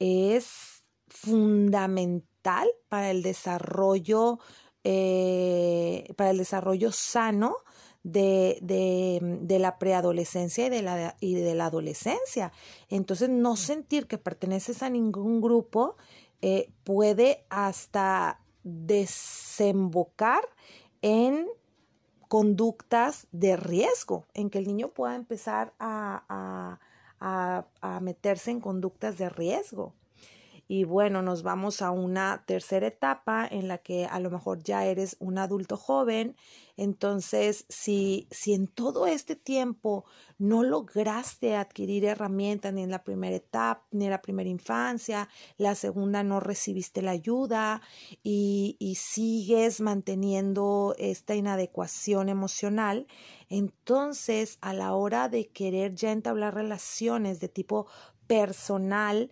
[0.00, 4.40] es fundamental para el desarrollo,
[4.82, 7.56] eh, para el desarrollo sano
[8.06, 12.52] de, de, de la preadolescencia y de la, y de la adolescencia.
[12.88, 15.96] Entonces, no sentir que perteneces a ningún grupo
[16.40, 20.44] eh, puede hasta desembocar
[21.02, 21.48] en
[22.28, 26.78] conductas de riesgo, en que el niño pueda empezar a,
[27.18, 29.94] a, a meterse en conductas de riesgo.
[30.68, 34.84] Y bueno, nos vamos a una tercera etapa en la que a lo mejor ya
[34.84, 36.36] eres un adulto joven.
[36.76, 40.04] Entonces, si, si en todo este tiempo
[40.38, 45.74] no lograste adquirir herramientas ni en la primera etapa, ni en la primera infancia, la
[45.74, 47.80] segunda no recibiste la ayuda
[48.22, 53.06] y, y sigues manteniendo esta inadecuación emocional,
[53.48, 57.86] entonces a la hora de querer ya entablar relaciones de tipo
[58.26, 59.30] personal,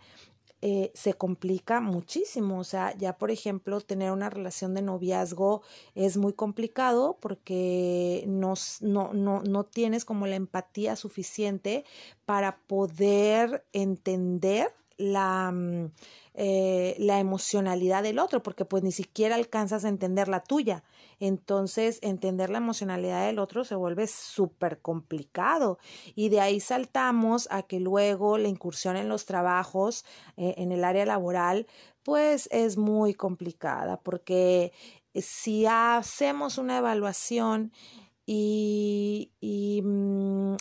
[0.67, 2.59] eh, se complica muchísimo.
[2.59, 5.61] O sea, ya por ejemplo, tener una relación de noviazgo
[5.95, 11.85] es muy complicado porque no, no, no, no tienes como la empatía suficiente
[12.25, 15.91] para poder entender la, mm,
[16.35, 20.85] eh, la emocionalidad del otro, porque pues ni siquiera alcanzas a entender la tuya.
[21.21, 25.79] Entonces, entender la emocionalidad del otro se vuelve súper complicado.
[26.15, 30.05] Y de ahí saltamos a que luego la incursión en los trabajos,
[30.37, 31.67] eh, en el área laboral,
[32.03, 34.73] pues es muy complicada, porque
[35.15, 37.73] si hacemos una evaluación
[38.27, 40.57] y, y, mm,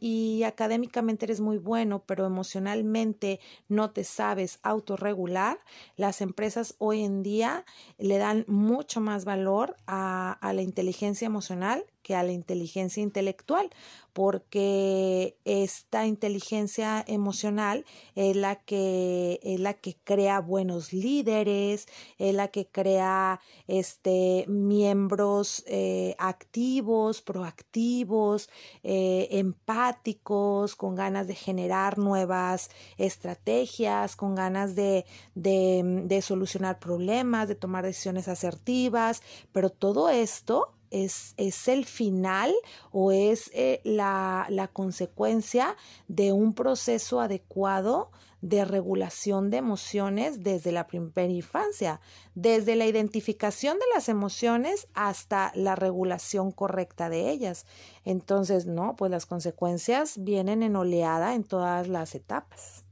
[0.00, 5.58] y, académicamente eres muy bueno, pero emocionalmente no te sabes autorregular,
[5.96, 7.64] las empresas hoy en día
[7.98, 11.84] le dan mucho más valor a, a la inteligencia emocional
[12.14, 13.70] a la inteligencia intelectual,
[14.12, 21.86] porque esta inteligencia emocional es la que es la que crea buenos líderes,
[22.18, 28.50] es la que crea este miembros eh, activos, proactivos,
[28.82, 37.48] eh, empáticos, con ganas de generar nuevas estrategias, con ganas de, de, de solucionar problemas,
[37.48, 42.54] de tomar decisiones asertivas, pero todo esto es, es el final
[42.90, 45.76] o es eh, la, la consecuencia
[46.08, 52.00] de un proceso adecuado de regulación de emociones desde la primera infancia,
[52.34, 57.66] desde la identificación de las emociones hasta la regulación correcta de ellas.
[58.04, 62.84] Entonces, no, pues las consecuencias vienen en oleada en todas las etapas.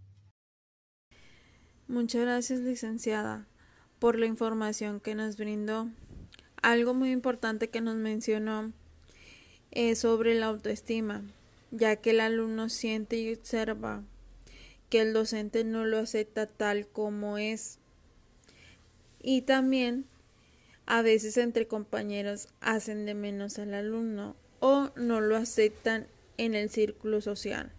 [1.88, 3.46] Muchas gracias, licenciada,
[4.00, 5.88] por la información que nos brindó.
[6.66, 8.72] Algo muy importante que nos mencionó
[9.70, 11.22] es sobre la autoestima,
[11.70, 14.02] ya que el alumno siente y observa
[14.90, 17.78] que el docente no lo acepta tal como es.
[19.22, 20.06] Y también
[20.86, 26.68] a veces entre compañeros hacen de menos al alumno o no lo aceptan en el
[26.68, 27.70] círculo social,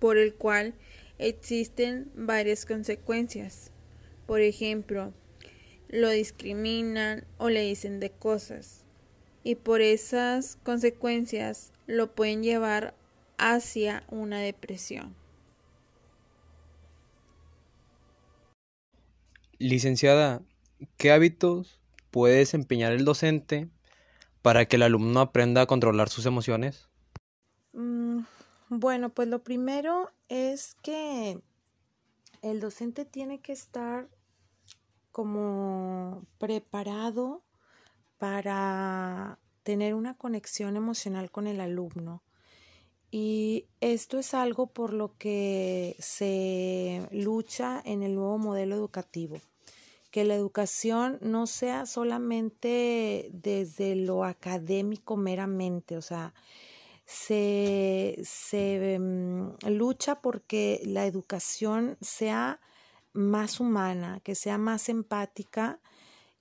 [0.00, 0.74] por el cual
[1.18, 3.70] existen varias consecuencias.
[4.26, 5.14] Por ejemplo,
[5.88, 8.84] lo discriminan o le dicen de cosas.
[9.42, 12.94] Y por esas consecuencias lo pueden llevar
[13.38, 15.14] hacia una depresión.
[19.58, 20.42] Licenciada,
[20.96, 21.80] ¿qué hábitos
[22.10, 23.68] puede desempeñar el docente
[24.42, 26.88] para que el alumno aprenda a controlar sus emociones?
[27.72, 28.20] Mm,
[28.68, 31.40] bueno, pues lo primero es que
[32.42, 34.08] el docente tiene que estar
[35.14, 37.44] como preparado
[38.18, 42.24] para tener una conexión emocional con el alumno.
[43.12, 49.36] Y esto es algo por lo que se lucha en el nuevo modelo educativo,
[50.10, 56.34] que la educación no sea solamente desde lo académico meramente, o sea,
[57.06, 62.58] se, se mm, lucha porque la educación sea
[63.14, 65.80] más humana, que sea más empática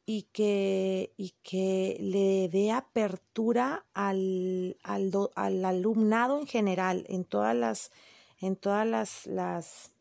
[0.06, 7.56] y que, y que le dé apertura al, al, al, alumnado en general, en todas
[7.56, 7.92] las,
[8.40, 9.92] en todas las, las,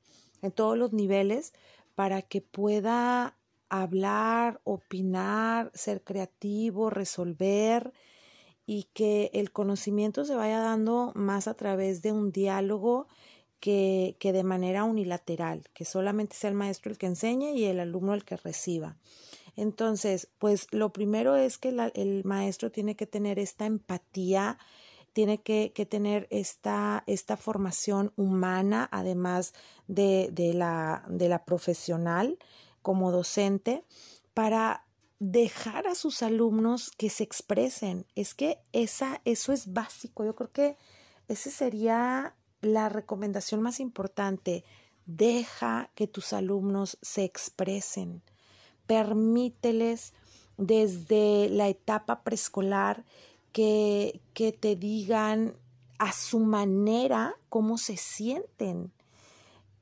[0.40, 1.52] en todos los niveles,
[1.94, 3.36] para que pueda
[3.68, 7.92] hablar, opinar, ser creativo, resolver
[8.66, 13.06] y que el conocimiento se vaya dando más a través de un diálogo
[13.62, 18.12] que, de manera unilateral, que solamente sea el maestro el que enseñe y el alumno
[18.12, 18.96] el que reciba.
[19.54, 24.58] Entonces, pues lo primero es que el maestro tiene que tener esta empatía,
[25.12, 29.54] tiene que, que tener esta, esta, formación humana, además
[29.86, 32.38] de, de, la, de la profesional
[32.82, 33.84] como docente,
[34.34, 34.86] para
[35.20, 38.06] dejar a sus alumnos que se expresen.
[38.16, 40.24] Es que esa, eso es básico.
[40.24, 40.76] Yo creo que
[41.28, 44.64] esa sería la recomendación más importante.
[45.04, 48.22] Deja que tus alumnos se expresen
[48.86, 50.14] permíteles
[50.56, 53.04] desde la etapa preescolar
[53.52, 55.54] que, que te digan
[55.98, 58.92] a su manera cómo se sienten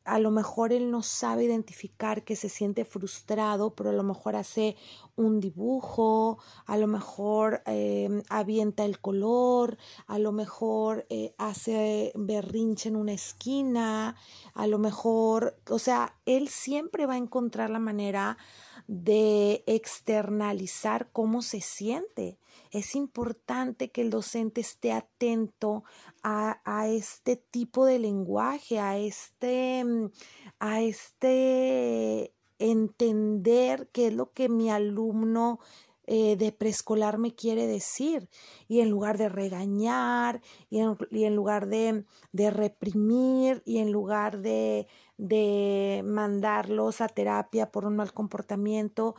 [0.04, 4.36] a lo mejor él no sabe identificar que se siente frustrado, pero a lo mejor
[4.36, 4.76] hace
[5.16, 9.76] un dibujo, a lo mejor em, avienta el color,
[10.06, 14.16] a lo mejor eh, hace berrinche en una esquina,
[14.54, 18.38] a lo mejor, o sea, él siempre va a encontrar la manera
[18.86, 22.38] de externalizar cómo se siente.
[22.70, 25.82] Es importante que el docente esté atento
[26.22, 30.10] a, este tipo de lenguaje, a este, mm,
[30.60, 35.58] a este entender qué es lo que mi alumno
[36.06, 38.28] eh, de preescolar me quiere decir.
[38.68, 44.86] Y en lugar de regañar, y en, lugar de, reprimir, y en lugar de
[46.04, 49.16] mandarlos a terapia por un mal comportamiento,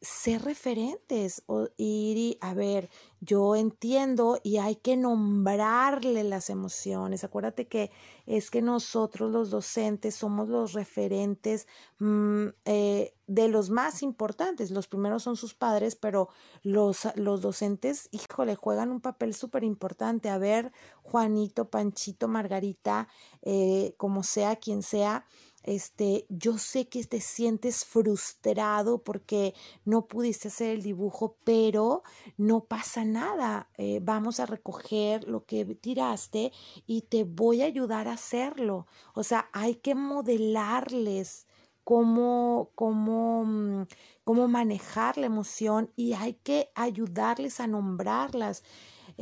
[0.00, 2.88] ser referentes o ir a ver,
[3.20, 7.22] yo entiendo y hay que nombrarle las emociones.
[7.22, 7.90] Acuérdate que
[8.24, 11.66] es que nosotros los docentes somos los referentes
[11.98, 14.70] mm, eh, de los más importantes.
[14.70, 16.30] Los primeros son sus padres, pero
[16.62, 20.30] los, los docentes, híjole, juegan un papel súper importante.
[20.30, 20.72] A ver,
[21.02, 23.08] Juanito, Panchito, Margarita,
[23.42, 25.26] eh, como sea, quien sea
[25.62, 29.54] este, yo sé que te sientes frustrado porque
[29.84, 32.02] no pudiste hacer el dibujo, pero
[32.36, 33.68] no pasa nada.
[33.76, 36.52] Eh, vamos a recoger lo que tiraste
[36.86, 38.86] y te voy a ayudar a hacerlo.
[39.14, 41.46] O sea, hay que modelarles
[41.84, 43.86] cómo, cómo, mm,
[44.24, 48.62] cómo manejar la emoción y hay que ayudarles a nombrarlas.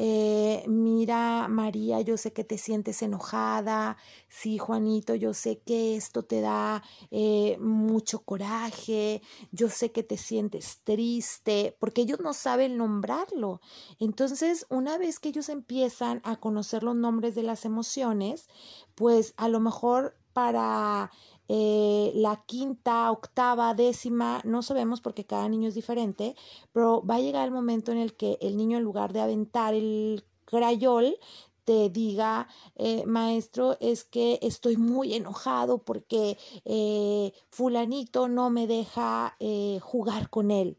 [0.01, 3.97] Eh, mira María, yo sé que te sientes enojada,
[4.29, 10.17] sí Juanito, yo sé que esto te da eh, mucho coraje, yo sé que te
[10.17, 13.61] sientes triste, porque ellos no saben nombrarlo.
[13.99, 18.49] Entonces, una vez que ellos empiezan a conocer los nombres de las emociones,
[18.95, 21.11] pues a lo mejor para
[21.49, 26.37] eh, la quinta, octava, décima, no sabemos porque cada niño es diferente,
[26.73, 29.75] pero va a llegar el momento en el que el niño en lugar de aventar
[29.75, 31.17] el crayol,
[31.65, 39.37] te diga, eh, maestro, es que estoy muy enojado porque eh, fulanito no me deja
[39.83, 40.79] jugar con él.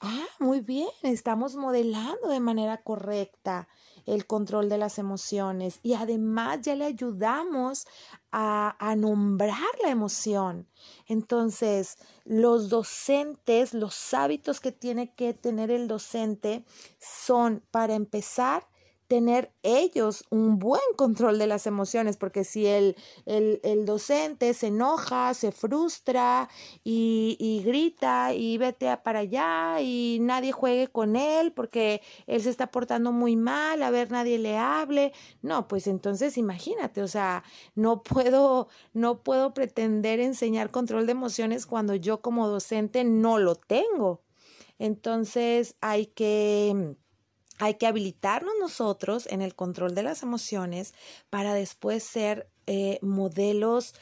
[0.00, 3.68] Ah, muy bien, estamos modelando de manera correcta
[4.06, 7.86] el control de las emociones y además ya le ayudamos
[8.32, 10.68] a, a, nombrar la emoción.
[11.06, 16.64] Entonces, los docentes, los hábitos que tiene que tener el docente
[16.98, 18.66] son, para empezar,
[19.08, 22.96] tener ellos un buen control de las emociones, porque si el,
[23.26, 26.48] el, docente se enoja, se frustra
[26.82, 32.50] y, y, grita y vete para allá y nadie juegue con él porque él se
[32.50, 37.44] está portando muy mal, a ver, nadie le hable, no, pues entonces imagínate, o sea,
[37.74, 43.54] no puedo, no puedo pretender enseñar control de emociones cuando yo como docente no lo
[43.54, 44.22] tengo.
[44.78, 46.96] Entonces hay que
[47.58, 50.94] hay que habilitarnos nosotros en el control de las emociones
[51.30, 53.94] para después ser eh, modelos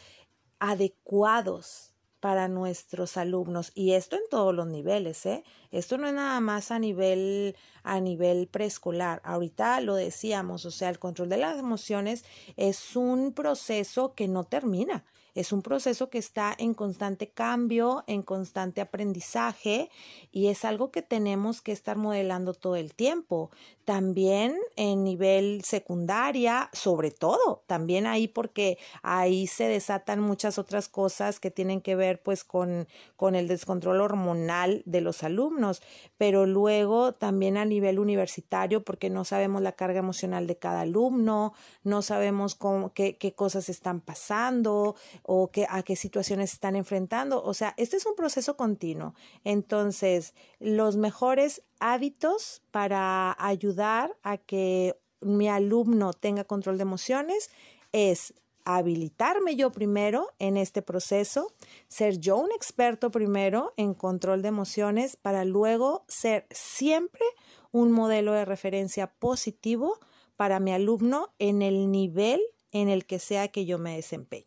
[0.59, 1.95] adecuados
[2.25, 5.45] para nuestros alumnos y esto en todos los niveles, ¿eh?
[5.71, 9.21] Esto no es nada más a nivel a nivel preescolar.
[9.25, 12.25] Ahorita lo decíamos, o sea, el control de las emociones
[12.57, 15.05] es un proceso que no termina.
[15.35, 19.91] Es un proceso que está en constante cambio, en constante aprendizaje
[20.31, 23.51] y es algo que tenemos que estar modelando todo el tiempo.
[23.85, 31.41] También en nivel secundaria, sobre todo, también ahí porque ahí se desatan muchas otras cosas
[31.41, 35.83] que tienen que ver pues con, con el descontrol hormonal de los alumnos,
[36.17, 41.53] pero luego también a nivel universitario porque no sabemos la carga emocional de cada alumno,
[41.83, 44.95] no sabemos cómo, qué, qué cosas están pasando,
[45.27, 47.43] o a qué situaciones están enfrentando.
[47.43, 49.15] O sea, este es un proceso continuo.
[49.43, 57.51] Entonces, los mejores hábitos para ayudar a que mi alumno tenga control de emociones
[57.93, 58.35] es
[58.67, 61.53] habilitarme yo primero en este proceso,
[61.89, 67.25] ser yo un experto primero en control de emociones para luego ser siempre
[67.73, 69.99] un modelo de referencia positivo
[70.37, 72.41] para mi alumno en el nivel
[72.73, 74.47] en el que sea que yo me desempeñe.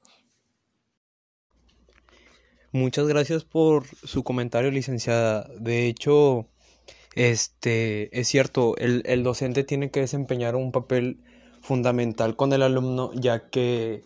[2.77, 5.49] Muchas gracias por su comentario, licenciada.
[5.59, 6.45] De hecho,
[7.15, 11.17] este es cierto, el, el docente tiene que desempeñar un papel
[11.59, 14.03] fundamental con el alumno, ya que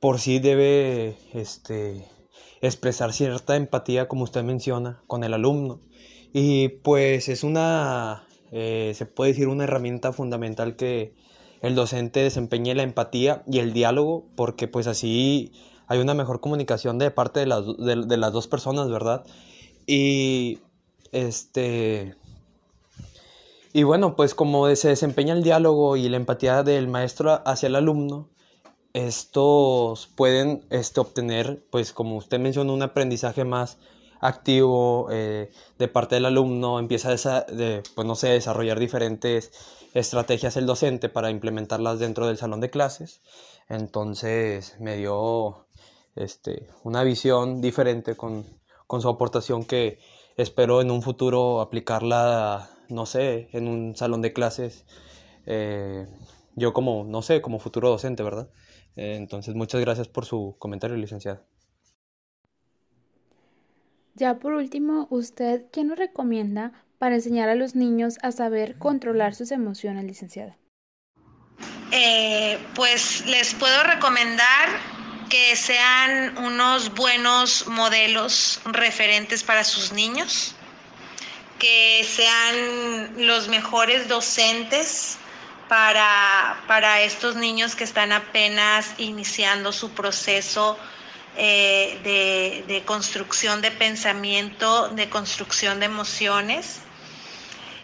[0.00, 2.04] por sí debe este,
[2.60, 5.80] expresar cierta empatía, como usted menciona, con el alumno.
[6.32, 11.14] Y pues es una, eh, se puede decir, una herramienta fundamental que
[11.62, 15.52] el docente desempeñe la empatía y el diálogo, porque pues así
[15.86, 19.24] hay una mejor comunicación de parte de las, de, las dos personas, ¿verdad?
[19.86, 20.60] Y
[21.12, 22.16] este...
[23.72, 27.76] Y bueno, pues como se desempeña el diálogo y la empatía del maestro hacia el
[27.76, 28.30] alumno,
[28.94, 33.76] estos pueden este, obtener, pues como usted mencionó, un aprendizaje más
[34.20, 39.52] activo eh, de parte del alumno, empieza a de, pues no sé, desarrollar diferentes
[39.92, 43.20] estrategias el docente para implementarlas dentro del salón de clases.
[43.68, 45.65] Entonces me dio
[46.16, 48.44] este, una visión diferente con,
[49.00, 49.98] su aportación que
[50.36, 54.86] espero en un futuro aplicarla, no sé, en un salón de clases.
[55.44, 56.06] Eh,
[56.54, 58.50] yo como, no sé, como futuro docente, ¿verdad?
[58.96, 61.44] Eh, entonces, muchas gracias por su comentario, licenciada.
[64.14, 69.34] Ya por último, ¿usted qué nos recomienda para enseñar a los niños a saber controlar
[69.34, 70.56] sus emociones, licenciada?
[71.92, 74.95] Eh, pues les puedo recomendar
[75.28, 80.54] que sean unos buenos modelos referentes para sus niños,
[81.58, 85.18] que sean los mejores docentes
[85.68, 90.78] para, para estos niños que están apenas iniciando su proceso
[91.36, 96.85] eh, de, de construcción de pensamiento, de construcción de emociones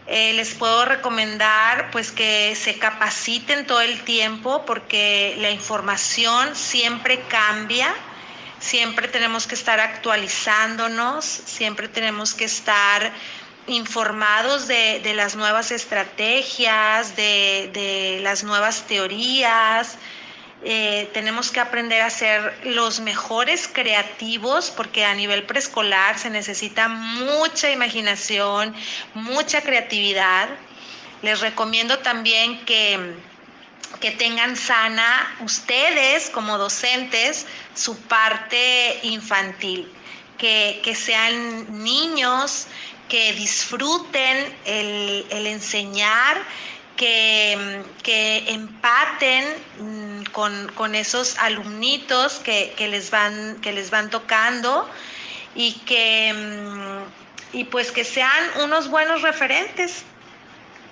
[0.07, 7.21] eh, les puedo recomendar pues que se capaciten todo el tiempo porque la información siempre
[7.29, 7.93] cambia,
[8.59, 13.13] siempre tenemos que estar actualizándonos, siempre tenemos que estar
[13.67, 19.97] informados de, las nuevas estrategias, de, de las nuevas teorías,
[20.65, 26.87] eh, tenemos que aprender a ser los mejores creativos porque a nivel preescolar se necesita
[26.87, 28.73] mucha imaginación,
[29.13, 30.47] mucha creatividad.
[31.21, 33.13] Les recomiendo también que,
[33.99, 37.45] que tengan sana ustedes como docentes
[37.75, 39.91] su parte infantil,
[40.37, 42.67] que, sean niños
[43.09, 46.37] que disfruten el, enseñar,
[47.03, 49.43] que, que empaten
[50.31, 54.89] con, esos alumnitos que, les van, que les van tocando
[55.53, 60.03] y que mm, y pues que sean unos buenos referentes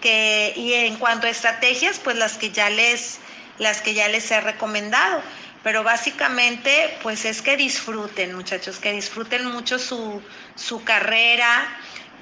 [0.01, 3.19] que, y en cuanto a estrategias pues las que ya les
[3.57, 5.21] las que ya les he recomendado.
[5.63, 10.21] Pero básicamente pues es que disfruten muchachos que disfruten mucho su,
[10.55, 11.69] su carrera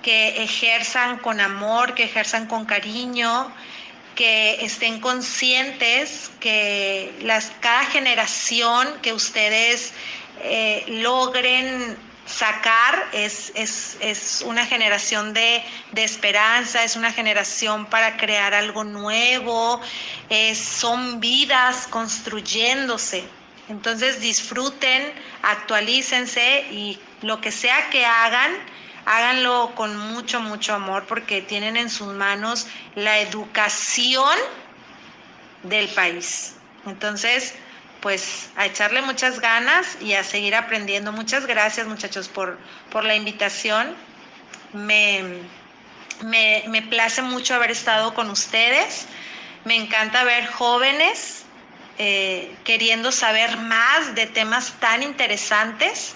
[0.01, 3.51] que ejerzan con amor que ejerzan con cariño
[4.15, 9.93] que estén conscientes que las, cada generación que ustedes
[10.41, 11.97] eh, logren
[12.29, 15.63] sacar es, es, una generación de,
[15.95, 19.81] esperanza, es una generación para crear algo nuevo,
[20.53, 23.23] son vidas construyéndose.
[23.69, 28.51] Entonces disfruten, actualícense y lo que sea que hagan,
[29.05, 34.37] háganlo con mucho, mucho amor porque tienen en sus manos la educación
[35.63, 36.55] del país.
[36.85, 37.55] Entonces,
[38.01, 41.11] pues a echarle muchas ganas y a seguir aprendiendo.
[41.11, 42.57] Muchas gracias muchachos por,
[42.91, 43.95] por la invitación.
[44.73, 45.41] Me,
[46.23, 49.07] me, place mucho haber estado con ustedes.
[49.65, 51.43] Me encanta ver jóvenes
[51.97, 56.15] eh, queriendo saber más de temas tan interesantes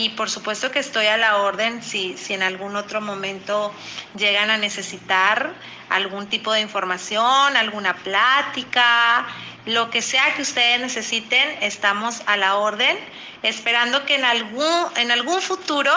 [0.00, 3.70] y por supuesto que estoy a la orden si, si en algún otro momento
[4.16, 5.52] llegan a necesitar
[5.90, 9.26] algún tipo de información, alguna plática,
[9.66, 12.96] lo que sea que ustedes necesiten, estamos a la orden,
[13.42, 15.92] esperando que en algún, en algún futuro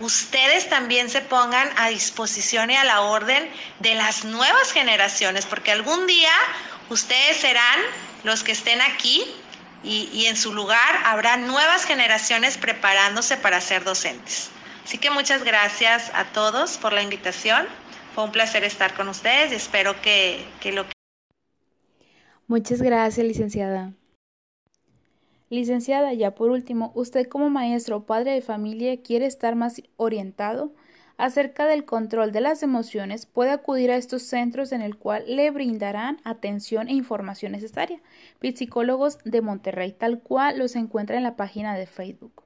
[0.00, 5.72] ustedes también se pongan a disposición y a la orden de las nuevas generaciones, porque
[5.72, 6.32] algún día
[6.90, 7.80] ustedes serán
[8.22, 9.24] los que estén aquí
[9.86, 14.50] y, en su lugar habrá nuevas generaciones preparándose para ser docentes.
[14.84, 17.66] Así que muchas gracias a todos por la invitación.
[18.14, 20.92] Fue un placer estar con ustedes y espero que, que lo que...
[22.46, 23.92] Muchas gracias, licenciada.
[25.48, 30.72] Licenciada, ya por último, usted como maestro o padre de familia quiere estar más orientado
[31.18, 35.50] acerca del control de las emociones, puede acudir a estos centros en el cual le
[35.50, 38.00] brindarán atención e información necesaria.
[38.40, 42.44] Psicólogos de Monterrey, tal cual los encuentra en la página de Facebook.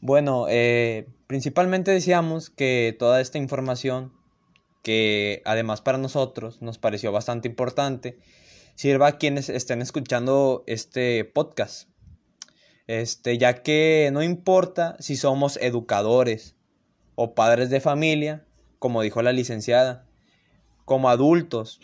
[0.00, 4.12] Bueno, eh, principalmente decíamos que toda esta información,
[4.82, 8.18] que además para nosotros nos pareció bastante importante,
[8.74, 11.88] sirva a quienes estén escuchando este podcast
[12.86, 16.54] este, ya que no importa si somos educadores
[17.14, 18.44] o padres de familia,
[18.78, 20.06] como dijo la licenciada,
[20.84, 21.80] como adultos,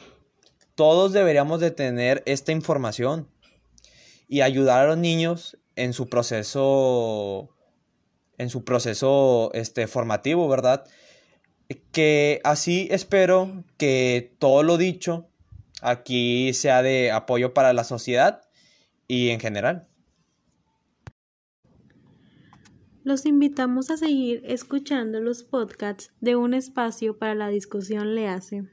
[0.74, 3.28] todos deberíamos de tener esta información
[4.28, 7.50] y ayudar a los niños en su proceso
[8.38, 10.86] en su proceso este formativo, ¿verdad?
[11.92, 15.28] Que así espero que todo lo dicho
[15.82, 18.40] aquí sea de apoyo para la sociedad
[19.06, 19.89] y en general.
[23.10, 28.68] Los invitamos a seguir escuchando los podcasts de Un Espacio para la Discusión Le hace.